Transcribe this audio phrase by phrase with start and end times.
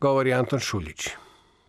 [0.00, 1.08] Govori Anton Šuljić.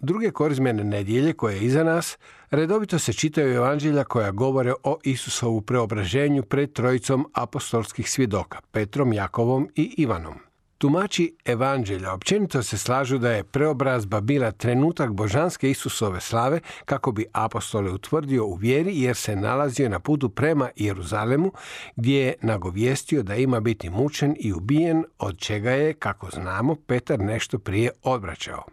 [0.00, 2.18] Druge korizmene nedjelje koje je iza nas,
[2.50, 9.68] redovito se čitaju evanđelja koja govore o Isusovu preobraženju pred trojicom apostolskih svjedoka, Petrom, Jakovom
[9.74, 10.34] i Ivanom.
[10.78, 17.26] Tumači evanđelja općenito se slažu da je preobrazba bila trenutak božanske Isusove slave kako bi
[17.32, 21.52] apostole utvrdio u vjeri jer se nalazio na putu prema Jeruzalemu
[21.96, 27.20] gdje je nagovijestio da ima biti mučen i ubijen od čega je, kako znamo, Petar
[27.20, 28.64] nešto prije odvraćao.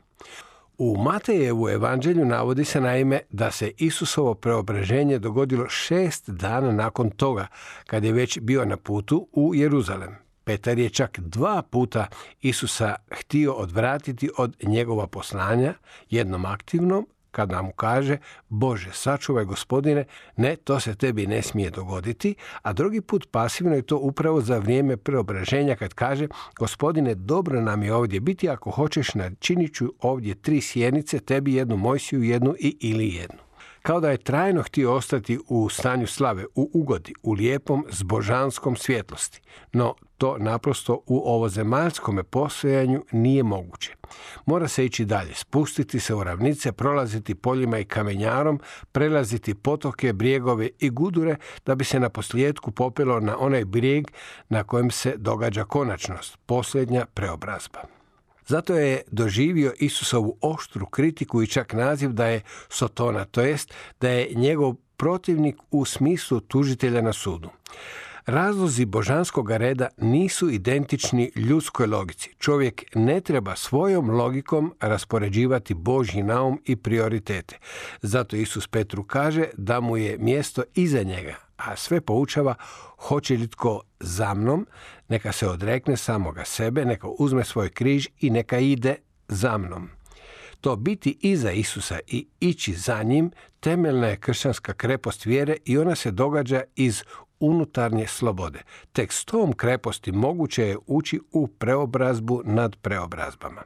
[0.78, 7.48] U Matejevu evanđelju navodi se naime da se Isusovo preobraženje dogodilo šest dana nakon toga,
[7.88, 10.23] kad je već bio na putu u Jeruzalem.
[10.44, 12.08] Petar je čak dva puta
[12.42, 15.74] Isusa htio odvratiti od njegova poslanja,
[16.10, 18.18] jednom aktivnom, kada mu kaže
[18.50, 20.06] Bože, sačuvaj gospodine,
[20.38, 24.58] ne, to se tebi ne smije dogoditi, a drugi put pasivno je to upravo za
[24.58, 26.28] vrijeme preobraženja kad kaže
[26.58, 31.78] gospodine, dobro nam je ovdje biti, ako hoćeš načinit ću ovdje tri sjenice, tebi jednu
[31.78, 33.40] Mojsiju, jednu i ili jednu
[33.84, 39.42] kao da je trajno htio ostati u stanju slave, u ugodi, u lijepom zbožanskom svjetlosti.
[39.74, 43.96] No, to naprosto u ovozemaljskome postojanju nije moguće.
[44.46, 48.60] Mora se ići dalje, spustiti se u ravnice, prolaziti poljima i kamenjarom,
[48.92, 54.06] prelaziti potoke, brijegove i gudure, da bi se na posljedku popelo na onaj brijeg
[54.50, 58.03] na kojem se događa konačnost, posljednja preobrazba.
[58.48, 64.10] Zato je doživio Isusovu oštru kritiku i čak naziv da je Sotona, to jest da
[64.10, 67.50] je njegov protivnik u smislu tužitelja na sudu.
[68.26, 72.30] Razlozi božanskog reda nisu identični ljudskoj logici.
[72.40, 77.58] Čovjek ne treba svojom logikom raspoređivati Božji naum i prioritete.
[78.02, 81.36] Zato Isus Petru kaže da mu je mjesto iza njega,
[81.66, 82.56] a sve poučava
[82.98, 84.68] hoće li tko za mnom,
[85.08, 88.96] neka se odrekne samoga sebe, neka uzme svoj križ i neka ide
[89.28, 89.90] za mnom.
[90.62, 95.96] To biti iza Isusa i ići za njim temeljna je kršćanska krepost vjere i ona
[95.96, 97.04] se događa iz
[97.40, 98.60] unutarnje slobode.
[98.92, 103.62] Tek s tom kreposti moguće je ući u preobrazbu nad preobrazbama.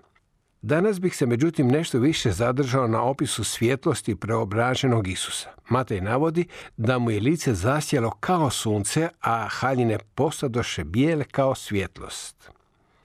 [0.61, 5.49] Danas bih se međutim nešto više zadržao na opisu svjetlosti preobraženog Isusa.
[5.69, 6.45] Matej navodi
[6.77, 12.51] da mu je lice zasjelo kao sunce, a haljine postadoše bijele kao svjetlost.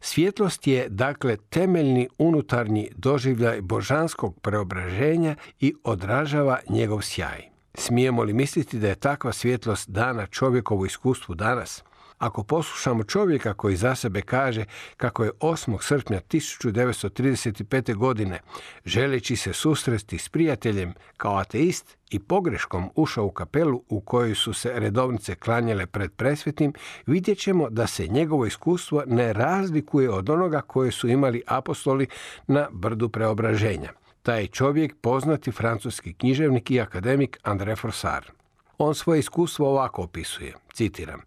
[0.01, 7.43] Svjetlost je dakle temeljni unutarnji doživljaj božanskog preobraženja i odražava njegov sjaj.
[7.75, 11.85] Smijemo li misliti da je takva svjetlost dana čovjekovu iskustvu danas?
[12.23, 14.65] Ako poslušamo čovjeka koji za sebe kaže
[14.97, 15.83] kako je 8.
[15.83, 17.95] srpnja 1935.
[17.95, 18.41] godine,
[18.85, 24.53] želeći se susresti s prijateljem kao ateist i pogreškom ušao u kapelu u kojoj su
[24.53, 26.73] se redovnice klanjale pred presvetim,
[27.07, 32.07] vidjet ćemo da se njegovo iskustvo ne razlikuje od onoga koje su imali apostoli
[32.47, 33.93] na brdu preobraženja.
[34.23, 38.31] Taj čovjek poznati francuski književnik i akademik André Forsar.
[38.79, 41.21] On svoje iskustvo ovako opisuje, citiram,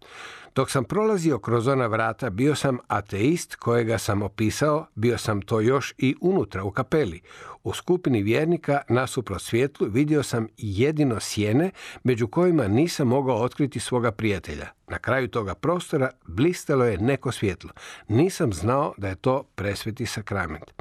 [0.56, 5.60] dok sam prolazio kroz ona vrata, bio sam ateist kojega sam opisao, bio sam to
[5.60, 7.20] još i unutra u kapeli.
[7.64, 11.70] U skupini vjernika nasuprot svjetlu vidio sam jedino sjene
[12.04, 14.66] među kojima nisam mogao otkriti svoga prijatelja.
[14.88, 17.70] Na kraju toga prostora blistalo je neko svjetlo.
[18.08, 20.72] Nisam znao da je to presveti sakrament.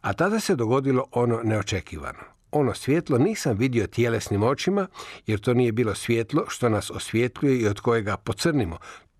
[0.00, 4.86] A tada se dogodilo ono neočekivano ono svjetlo nisam vidio tjelesnim očima,
[5.26, 8.78] jer to nije bilo svjetlo što nas osvjetljuje i od kojega pocrnimo.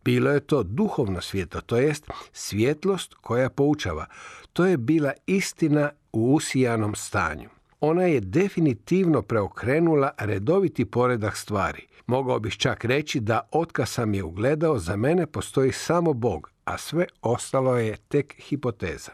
[0.09, 4.07] Bilo je to duhovno svjetlo, to jest svjetlost koja poučava.
[4.53, 7.49] To je bila istina u usijanom stanju.
[7.81, 11.87] Ona je definitivno preokrenula redoviti poredak stvari.
[12.07, 16.79] Mogao bih čak reći da otkad sam je ugledao, za mene postoji samo Bog, a
[16.79, 19.13] sve ostalo je tek hipoteza.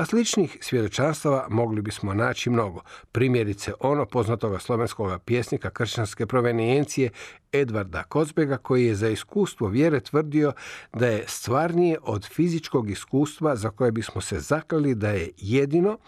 [0.00, 2.80] A sličnih svjedočanstava mogli bismo naći mnogo.
[3.12, 7.10] Primjerice ono poznatoga slovenskog pjesnika kršćanske provenijencije
[7.52, 10.52] Edvarda Kozbega koji je za iskustvo vjere tvrdio
[10.92, 15.98] da je stvarnije od fizičkog iskustva za koje bismo se zaklali da je jedino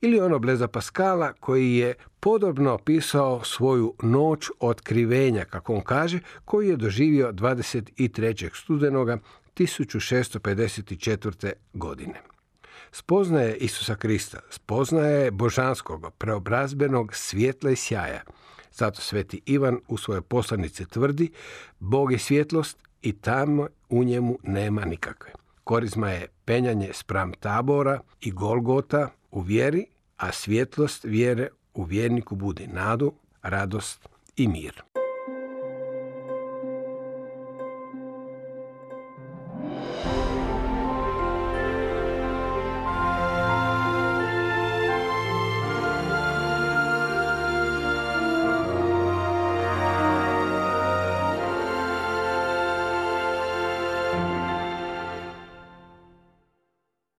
[0.00, 6.68] ili ono Bleza Paskala koji je podobno opisao svoju noć otkrivenja, kako on kaže, koju
[6.70, 8.50] je doživio 23.
[8.54, 9.18] studenoga
[9.56, 11.52] 1654.
[11.72, 12.31] godine.
[12.92, 18.22] Spoznaje Isusa Krista, spoznaje božanskog, preobrazbenog svjetla i sjaja.
[18.72, 21.32] Zato sveti Ivan u svojoj poslanici tvrdi,
[21.78, 25.32] Bog je svjetlost i tamo u njemu nema nikakve.
[25.64, 29.86] Korizma je penjanje spram tabora i Golgota u vjeri,
[30.16, 33.12] a svjetlost vjere u vjerniku budi nadu,
[33.42, 34.82] radost i mir.